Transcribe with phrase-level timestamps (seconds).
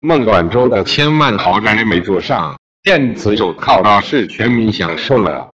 [0.00, 5.50] 孟晚舟的千万豪宅没坐上，电子手套倒是全民享受了。